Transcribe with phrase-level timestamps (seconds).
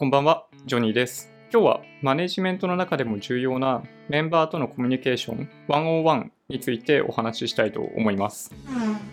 [0.00, 1.30] こんばんは、ジョニーです。
[1.52, 8.50] 今日はマネジメントの中でも重要なメンバーとのコミュニケーション101についてお話ししたいと思います。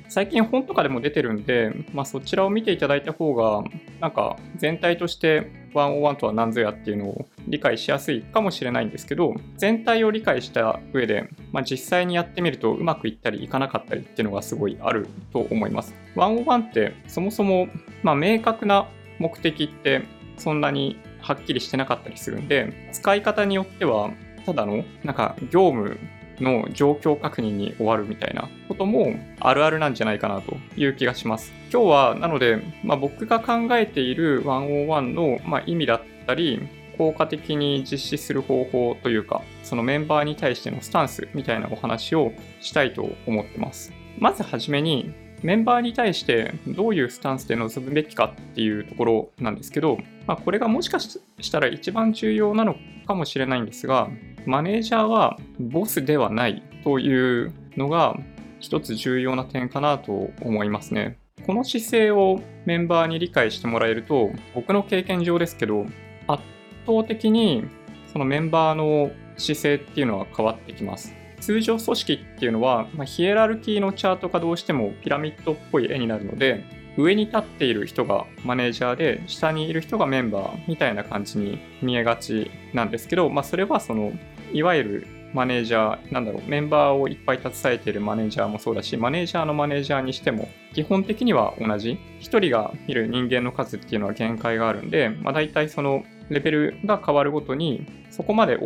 [0.07, 3.65] 最近本とかでも出てるんで、まあ、そちらを見ていただいた方が
[3.99, 15.93] なんか全体として101とは何ぞやっていうのを理解しやすいかもしれないんですけど全体を理解した上で、まあ、実際にやってみるとうまくいったりいかなかったりっていうのがすごいあると思います。
[16.15, 17.67] 101ってそもそも、
[18.04, 18.88] まあ、明確な
[19.19, 24.12] 目的ってそんなにはっきりしてなかったりするんで使い方によっては
[24.45, 25.99] ただのなんか業務
[26.39, 31.52] の状況確認に終わるみたいなこともあるあるなんじゃないかなという気がします。
[31.71, 36.62] 今日はなので、まあ、僕が考えている101の、まあ、意味だったり
[36.98, 42.31] 効果的に実施する方法というかそのメンバーに対してのスタンスみたいなお話を
[42.62, 43.91] したいと思ってます。
[44.17, 45.13] まずはじめに
[45.44, 54.10] メンバーに対してどういうスタンスで臨むべきかっていうところなんですけど、まあ、これがもしかしたら一番重要なのかもしれないんですが、
[54.46, 58.18] マネージャーはボスではないというのが
[58.60, 61.18] 一つ重要な点かなと思いますね。
[61.46, 65.85] この姿勢をメンバーに理解してもらえると、僕の経験上ですけど、
[66.28, 66.44] 圧
[66.85, 67.66] 倒的に
[68.12, 71.13] そのメンバーの姿勢っていうのは変わってきます。
[71.40, 76.66] 通常組織っていうのは、まあ、ヒエラルキーのチャートがどうしてもピラミッドっぽい絵になるので、
[76.97, 84.12] 上に立っている人がマネージャーで、下にいる人がメンバーみたいな感じに見えがちなんですけど、まあ、それはその、
[84.52, 92.00] いわゆるマネージャー、なんだろう、メンバーをいっぱい携えているマネージャーもそうだし、マネージャーのマネージャーにしても、基本的には同じ。
[92.19, 98.57] 一人が見る人間の数っていうのは限界があるんで、まあ、大体そのレベルが変わるごとに、そこまで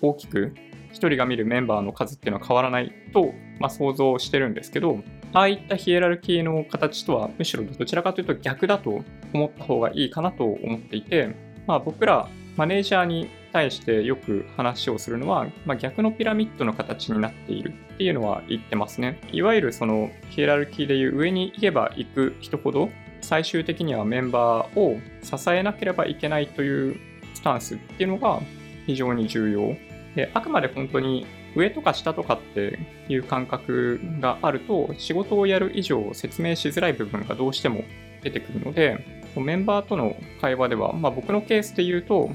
[0.00, 0.54] 大きく
[0.92, 5.00] 1人が見るメンバーの数っていうのは変わらないと、まあ、想像してるんですけど、
[5.32, 11.34] ああいったヒエラルキーの形とはむしろどちらかというと逆だと思った方がいいかなと思っていて、
[11.66, 19.20] まあ、僕らマネージャーに対してよく話をするのは、まあ、逆のピラミッドの形になっているっていうのは言ってますね。
[19.32, 22.90] いわゆるそのヒエラルキーでいう上に行けば行く人ほど
[23.22, 26.96] 最終的にはメンバーを支えなければいけないという
[27.34, 28.40] スタンスっていうのが
[28.86, 29.76] 非常に重要
[30.14, 32.78] であくまで本当に上とか下とかって
[33.08, 37.84] いう感覚があると仕事をやる以上説明しづらい部分がどうしても
[38.22, 42.30] 出てくるのでメンバーとの会話では、まあ、僕のケースで言うと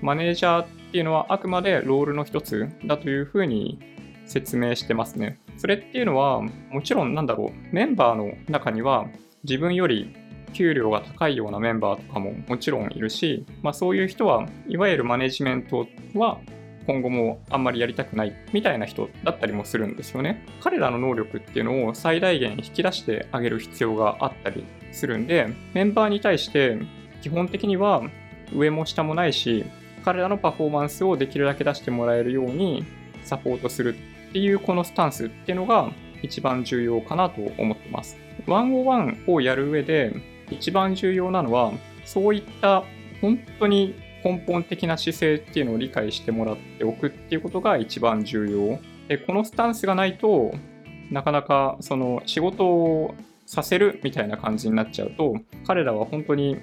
[0.00, 3.78] マネージャーっていうのはあくまでロールの一つだというふうに
[4.26, 5.38] 説明してますね。
[5.56, 9.06] それっていうのはもちろんなんだろうメンバーの中には
[9.44, 10.14] 自分より
[10.52, 16.40] 給料が高いようなメンバーとかももちろんいるし、まあ、そういう人はいわゆるマネジメントは
[16.86, 20.44] 今後もあんまりやりたくないみたいな人だったりもするんですよね。
[20.60, 26.78] 彼らの能力っていうのを最大限引き出してあげる必要があったりするんで、メンバーに対して
[27.22, 28.02] 基本的には
[28.54, 29.64] 上も下もないし、
[30.04, 32.84] 彼らのパフォーマンスをできるだけ出してもらえるように
[33.24, 33.94] サポートする
[34.30, 35.90] っていうこのスタンスっていうのが
[36.22, 38.16] 一番重要かなと思ってます。
[38.46, 40.12] 101をやる上で
[40.50, 41.72] 一番重要なのは、
[42.04, 42.82] そういった
[43.20, 43.94] 本当に
[44.24, 48.78] 根本的な姿勢っていうのを理解してもらっておくっていうことが一番重要。
[49.08, 50.54] で、このスタンスがないと
[51.10, 53.14] なかなかその仕事を
[53.46, 56.56] させるみたいな感じになっちゃうと、彼らは本当に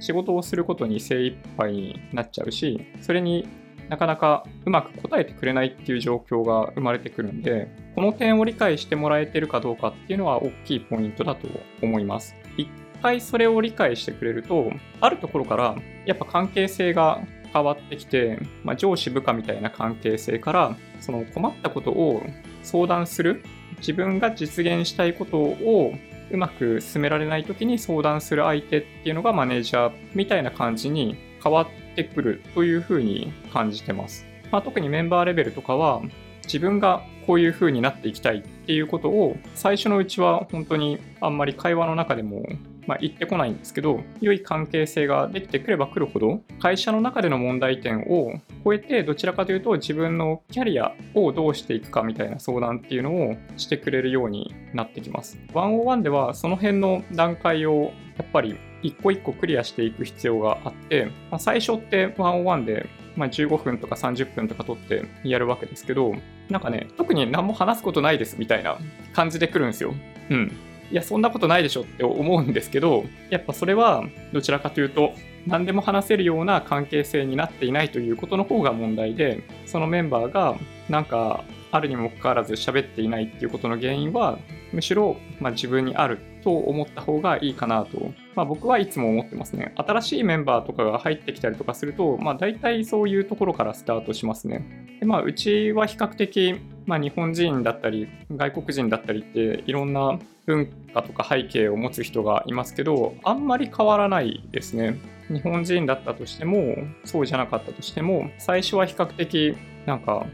[0.00, 3.48] 仕事をすることに精一杯になっちゃうし、それに
[3.88, 11.48] なかなかうまく答えてくれないっていう状況が生まれてくるんで、この点を理解してもらえてるかどうかっていうのは大きいポイントだと
[11.82, 12.34] 思います。
[12.56, 12.68] 一
[13.04, 14.72] 回それを理解してくれると、
[15.02, 15.76] あるところから
[16.06, 17.20] やっぱ関係性が
[17.52, 22.22] 変わってきて、まあ、上司部下みたいな関係性から、その困ったことを
[22.62, 23.44] 相談する、
[23.78, 25.92] 自分が実現したいことを
[26.30, 34.24] うまく進められない時に相談する相手っていうのがマネージャーみたいな感じに変わってくるというふうに感じてます。
[34.50, 36.00] まあ、特にメンバーレベルとかは
[36.44, 42.46] 自分がこういう風になっていきたいっていうことを最初のうちは本当にあんまり会話の中でも
[42.86, 66.14] まあ、言ってこないんですけど良い関係性ができてくればくるほど会社の中での問題点を超えてどちらかというと自分のキャリアをどうしていくかみたいな相談っていうのをしてくれるようになってきます101ではその辺の段階をやっぱり一個一個クリアしていく必要があって、まあ、最初って101でまあ、15分とか30分とか取ってやるわけですけど、
[66.48, 68.78] なんかね、特に何も話すことないですみたいな
[69.12, 69.94] 感じで来るんですよ。
[70.30, 70.52] うん。
[70.90, 75.12] いや、そんなことないでしょって思うんですけど、やっぱそれはどちらかというと、
[75.46, 80.56] 何でも話せるような関係性になっていないということの方が問題で、そのメンバーが
[80.88, 84.38] なんかあるにもかかわらず喋っていないっていうことの原因は、
[84.72, 89.72] むしろ、まあ、自分にあると思った方がいいかなと、まあ、僕はいつも思ってますね。
[89.76, 94.86] 新しいメンバーとかが入ってきたりとかすると、まあ、大体そういうところからスタートしますね。
[95.00, 96.54] でまあ、うちは比較的、
[96.86, 104.98] まあ、日本人だったり外国人だったりっていろんな文化とか背景を持つ人がいますけどあんまり変わらないですね。
[105.28, 110.26] 日本人だったとしてもそうじゃなかったとしても最初は比較的なんか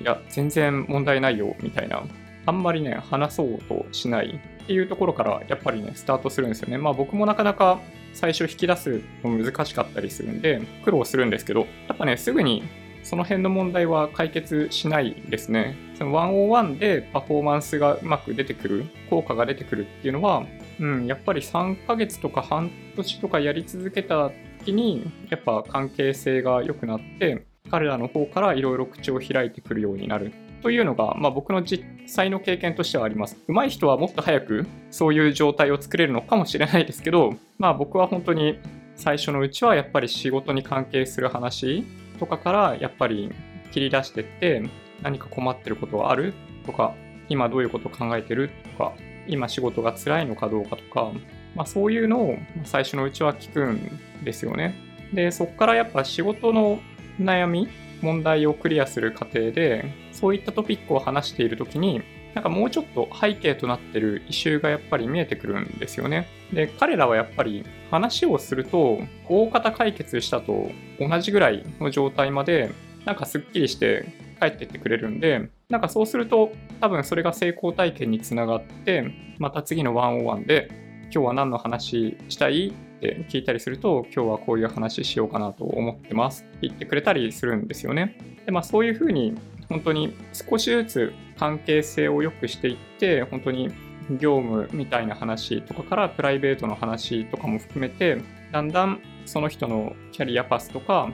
[0.00, 2.04] いや全然問題ないよみたいな
[2.46, 6.78] あんまりね話そうとしないっていうところからやっぱりねスタートするんですよね。
[6.78, 7.80] まあ僕もなかなか
[8.12, 12.62] 最初引き出すの難しかったりするんで苦労するんですけどやっぱねすぐに
[13.02, 15.76] その辺の問題は解決しないですね。
[15.94, 20.44] その101でパフォーマンスがうまく出てくる、効果が出てくるっていうのは、
[20.78, 24.30] うん、やっぱり3ヶ月とか半年とかやり続けた
[24.60, 30.32] 時に、やっぱ関係性が良くなって、彼らの方からいろいろ口を開いてくるようになる
[30.62, 33.36] というのが、まあ、僕の実際の経験としてはあります。
[33.48, 38.58] 上手い人はもっと早くそういう状態を作れるのかもしれないですけど、まあ僕は本当に
[38.96, 41.84] 最初のうちはやっぱり仕事に関係する話
[42.20, 43.32] とかからやっぱり
[43.72, 44.62] 切り出してって
[45.02, 46.34] 何か困ってることはある？
[46.66, 46.94] とか
[47.28, 48.50] 今どういうことを考えてる？
[48.76, 48.92] とか
[49.26, 51.10] 今仕事が辛いのかどうかとか、
[51.54, 54.74] まあ、そういうのを最初のうちは聞くんですよね。
[55.12, 56.78] でそこからやっぱ仕事の
[57.18, 57.68] 悩み
[58.02, 62.02] 問題をクリアする過程でそういったトピックを話している時に
[62.34, 66.28] なんかもうちょっと背景となってるイシューがやっぱり見えてくるんですよね。
[66.52, 72.70] で、彼らはやっぱり話をすると、大方解決したと同じぐらいの状態まで、
[73.04, 74.06] なんかすっきりして
[74.40, 80.68] 帰ってってくれるんで、なんかそうすると多分それが成功体験につながって、また次の101で、
[81.12, 88.16] 今日は何の話したいって聞いたりすると、今日はこういう話しようかなと思ってますって言ってくれたりするんですよね。
[88.46, 89.34] で、まあそういうふうに
[89.70, 93.70] 本当に少しずつ関係性を良くしていって本当に
[94.18, 98.20] 業務みたいな話とかからプライベートの話とかも含めて
[98.52, 101.10] だんだんその人のキャリアパスとか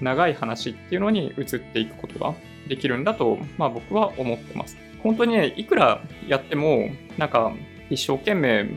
[0.00, 2.34] 長い話っていうのに移っていくことが
[2.68, 4.76] できるんだと、まあ、僕は思ってます。
[5.02, 7.52] 本当にね、いくらやっても、なんか
[7.90, 8.68] 一生懸命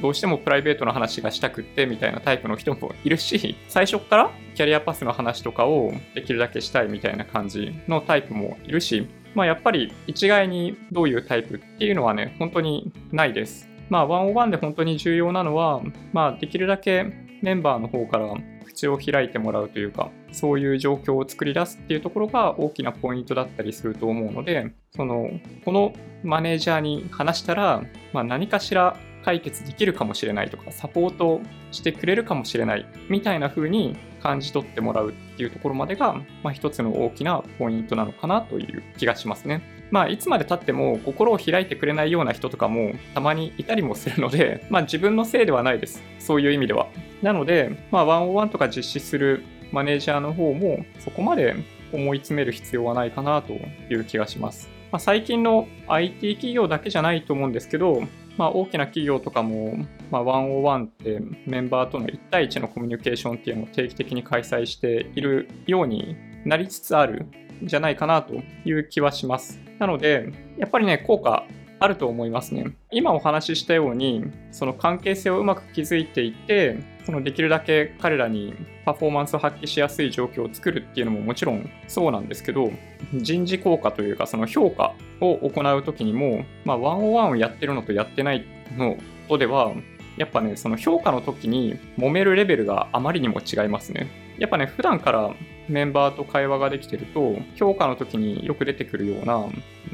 [0.00, 13.68] どうしてもプライベートの話がしたくってみたいなタイプの人もいるし、 最初からキャリアパスの話とかをできるだけしたいみたいな感じのタイプもいるし、まあやっぱり一概にどういうタイプっていうのはね、本当にないです。
[13.88, 15.82] まあ101で本当に重要なのは、
[16.12, 17.06] まあできるだけ
[17.42, 25.30] メンバーの方から口を開いてもらうというか、そういう状況を作り出すっていうところが大きなポイントだったりすると思うので、その、
[25.64, 25.92] この
[26.22, 27.82] マネージャーに話したら、
[28.12, 31.40] まあ、何かしら解決できるかもしれないとか、サポート
[31.72, 39.62] してくれるかもしれないみたいな風に感じ取ってもらうっていうところまでが、まあ、一つの大きなポイントなのかなという気がしますね。
[39.90, 46.02] まあ、いつまで経っても心を開いてくれないような人とかもたまにいたりもするので、 まあ、自分のせいではないです。
[46.18, 46.88] そういう意味では。
[47.22, 49.42] なので、まあ、101とか実施する
[49.72, 51.54] マネージャーの方もそこまで
[51.92, 54.68] 思い詰める必要はないかなという気がします。
[54.92, 58.02] まあ、最近の IT 企業だけじゃないと思うんですけど、
[58.36, 59.76] まあ、大きな企業とかも、
[60.10, 67.26] まあ、101ってメンバーとの1対1のコミュニケーションっていうのを定期的に開催しているようになりつつある
[67.62, 68.34] んじゃないかなと
[68.64, 69.60] いう気はします。
[69.78, 71.44] なので、やっぱりね、効果
[71.80, 72.66] あると思いますね。
[72.92, 78.54] 今お話ししたように、その関係性をうまく築いていって、そのできるだけ彼らに
[78.84, 82.70] パフォーマンスを発揮しやすい状況を作るっていうのももちろんそうなんですけど、
[83.14, 88.44] 人事効果というか、その評価を行うときにも、まあ、101をやってるのとやってない
[88.76, 89.72] のとでは、
[90.18, 94.06] やっぱね、その評価の時に揉めるレベルがあまりにも違いますね。
[94.38, 95.34] やっぱね、普段から
[95.70, 99.46] メンバーと会話ができてると、評価の時によく出てくるような、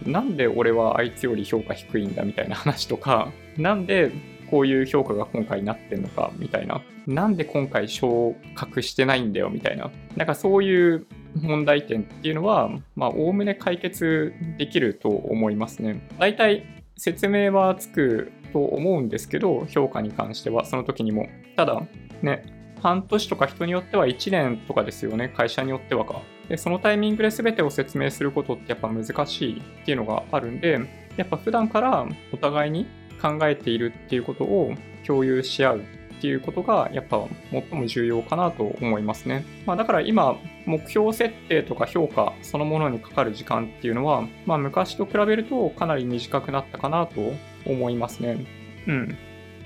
[0.05, 4.11] なんで俺はあいつより評価低いんだみたいな話とか、 なんで
[4.51, 11.07] こういう評価が今回なってんのかみたいな、なんで今回昇格してないんだよみたいな、なんかそういう
[11.41, 16.01] 問題点っていうのは、まあ、おおむね解決できると思いますね。
[16.19, 16.65] 大体
[16.97, 21.29] 説明はつくと思うんですけど、評価に関しては、その時にも。
[21.57, 21.83] ただ、
[22.23, 22.43] ね、
[22.83, 26.23] 半年とか人によっては1年とかですよね、会社によってはか。
[26.49, 30.81] で、そのタイミングで全てを説明することってやっぱ難しいっていうのがあるんで、
[31.17, 32.87] やっぱ普段からお互いに
[33.21, 34.75] 考えているっていうことを
[35.07, 35.79] 共有し合う
[36.17, 39.45] っていうことがやっぱ最も重要かなと思いますね。
[39.67, 47.33] まあ、だから今、目標設定とか評価そのものにかかる時間っていうのは、まあ、昔と比べるとかなり短くなったかなと
[47.67, 48.45] 思いますね。
[48.87, 49.17] うん。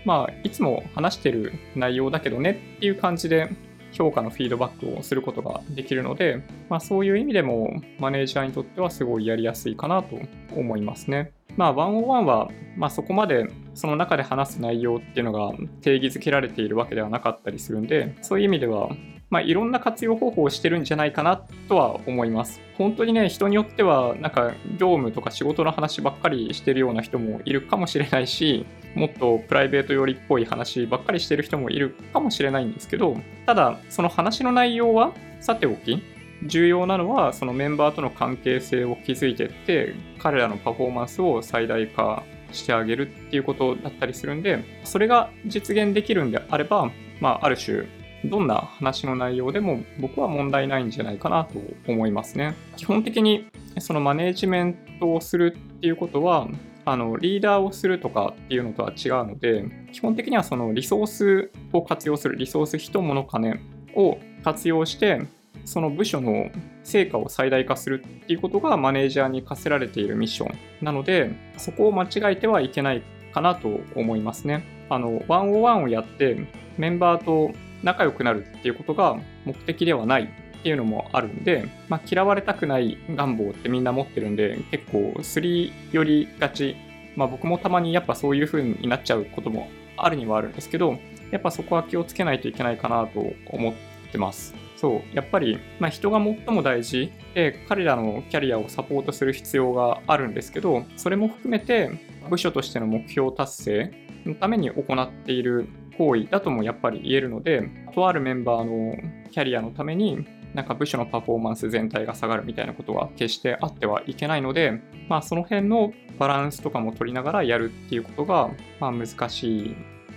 [0.04, 3.50] まあ、いつも話してる内容だけどねっていう感じで
[3.92, 10.19] 評価のフィードバックをすることができるので、まあ、そういう意味でもマネージャーにとってはすごいやりやすいかなと
[10.54, 11.33] 思いますね。
[11.57, 15.52] まあ、101は、まあ、そこまでその中で話す内容っていうのが
[15.83, 18.90] 定義づけられているわけではなかったりするんで、そういう意味では、
[19.30, 21.37] まあ、いろんな活用方法をしてるんじゃないかな
[21.69, 22.61] とは思います。
[22.76, 33.16] 本当にね、人によっては、なんか業務とか仕事の話ばっかりしてるような人もいるかもしれないし、もっとプライベート寄りっぽい話ばっかりしてる人もいるかもしれないんですけど、
[33.47, 36.02] ただ、その話の内容はさておき、
[36.44, 47.87] 重要なのはそのメンバーとの関係性を築いていって彼らのパフォーマンスを最大化してあげるっていうことだったりするんでそれが実現できるんであれば、まあ、ある種
[48.25, 51.59] どんな話の内容でも僕は問題ないんじゃないかなと
[51.90, 52.54] 思いますね。
[52.76, 53.47] 基本的に
[53.78, 56.49] そのマネージメントをするっていうことは
[56.85, 63.61] あのリーダーをするとかっていうのとは違うので基本的にはそのリソースを活用するリソース人物金
[63.94, 65.23] を活用して
[65.64, 66.50] その部署の
[66.82, 73.02] 成果を最大化するっていうことがマネージャーに課せられているミッションなので、そこを間違えてはいけない
[73.32, 74.64] かなと思いますね。
[74.88, 76.36] あの、101をやって
[76.76, 77.52] メンバーと
[77.82, 86.76] 仲良くなるっていうことが目的ではないっていうのもあるんで、まあ、嫌われたくない願望ってみんな持ってるんで、結構すり寄りがち。
[87.16, 90.98] まあ僕もたまにやっぱそういう風になっちゃうこともあるにはあるんですけど、
[91.30, 93.74] やっぱそこは気をつけないといけないかなと思っ
[94.10, 94.54] ってます。
[94.76, 101.90] そう、やっぱり、まあ、人が最も大事で、彼らのキャリアをサポートする必要があるんですけど、それも含めて、
[102.28, 103.92] 部署としての目標達成
[104.24, 108.96] のために行っている行為だともやっぱり言えるので、とあるメンバーの
[109.30, 118.50] キャリアのために、なんか部署のパフォーマンス全体が下がるみたいなことは決してあってはいけないので、まあその辺のバランスとかも取りながらやるっていうことが、
[118.80, 119.76] まあ難しい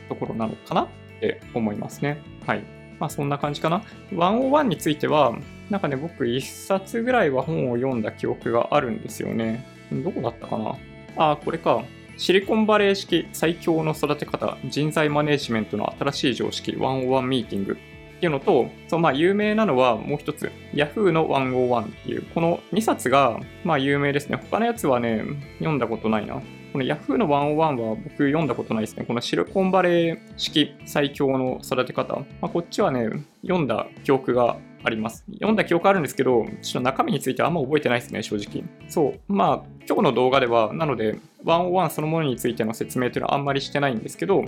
[0.09, 0.87] ところなのかなっ
[1.19, 2.21] て思いますね。
[2.47, 2.82] はい。
[3.03, 3.83] まあそんな感じかな。
[4.11, 5.35] 101については、
[5.69, 9.65] なんかね、僕一冊ぐらいは本を読んだ記憶があるんですよね。
[9.91, 10.75] どこだったかな
[11.17, 11.83] あ、あこれか。
[12.15, 17.75] シリコンバレー式最強の育て方、人材マネジメントの新しい常識101ミーティングっ
[18.21, 24.37] ていうのと、そうまあ有名なのはもう一つ、Yahoo の101っていう、この2冊がまあ有名ですね。
[24.49, 25.23] 他のやつはね、
[25.57, 26.41] 読んだことないな。
[26.73, 29.05] この Yahoo の101は僕読んだことないですね。
[29.05, 32.15] このシリコンバレー式最強の育て方。
[32.15, 33.09] まあ、こっちはね、
[33.43, 35.23] 読んだ記憶があります。
[35.33, 38.63] 読んだ記憶あるんですけど、ちょっと中身についてあんま覚えてないですね、正直。
[38.87, 39.19] そう。
[39.31, 44.43] まあ、今日の動画では、なので、101そのものについての説明というのはあんまりしてないんですけど、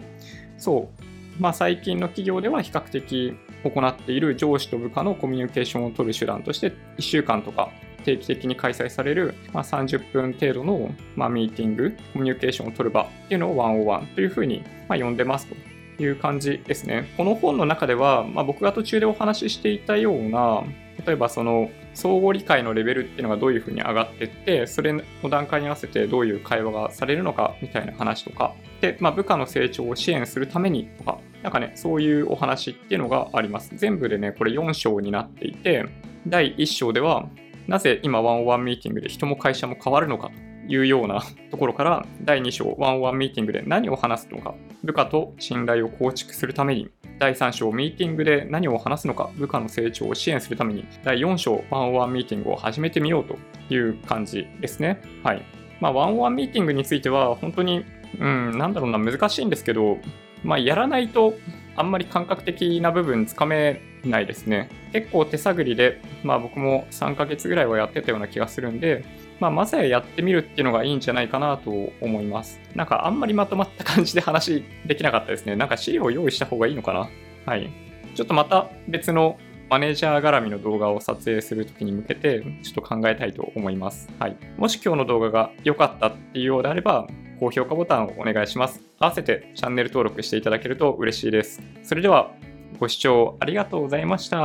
[0.57, 1.03] そう。
[1.39, 7.69] まあ、最近の企業では比較的行っている上司と部下のコミュニケーションを取る手段として、1週間とか
[8.05, 15.55] 定期的に開催される、まあ、30分程度の、まあ、ミーティング、コミュニケーションを取る場っていうのを101というふうに、まあ、呼んでますと
[16.01, 17.11] いう感じですね。
[17.17, 20.63] この本の中では、まあ、僕が途中でお話ししていたような、
[21.05, 33.71] 例えばその相互理解のレベルっていうのがどういうふうに上がってって、それの段階に合わせてどういう会話がされるのかみたいな話とか、で、まあ、部下の成長を支援するためにとか、なんかね、そういうお話っていうのがあります。
[33.75, 35.85] 全部でね、これ4章になっていて、
[36.27, 37.27] 第1章では、
[37.67, 53.37] なぜ今ワンワンミーティングで人も会社も変わるのかというようなところから第2章ワンワンミーティングで何を話すのか部下と信頼を構築するために第3章ミーティングで何を話すのか部下の成長を支援するために第4章ワンワンミーティングを始めてみようと
[53.73, 55.01] いう感じですね。
[55.23, 55.41] はい。
[55.79, 57.85] まあワンワンミーティングについては本当に
[58.19, 59.97] うん、なんだろうな難しいんですけど
[60.43, 61.33] まあやらないと
[61.75, 64.69] あんまり感覚的な部分つかめないですね。
[64.93, 69.03] 結構手探りで、まあ僕も3ヶ月ぐらいはやってたような気がするんで、
[69.39, 72.59] まあまずはやってみるっていうのがいいんじゃないかなと思います。
[72.75, 75.55] なんかあんまりまとまった感じで話できなかったですね。
[75.55, 77.09] なんか資料を用意した方がいいのかな？
[77.45, 77.69] はい。
[78.15, 79.37] ちょっとまた別の
[79.69, 84.07] マネージャー絡みの動画を撮影するときに向けて、ちょっと考えたいと思います。
[84.19, 84.37] はい。
[84.57, 87.07] もし今日の動画が良かったっていうようであれば、
[87.39, 88.81] 高評価ボタンをお願いします。
[88.99, 91.61] 合わせてチャンネル登録していただけると嬉しいです。
[91.83, 92.31] それでは、
[92.79, 94.37] ご視聴ありがとうございました。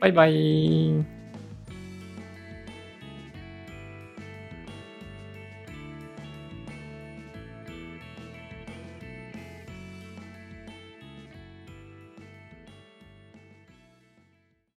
[0.00, 1.23] バイバイ。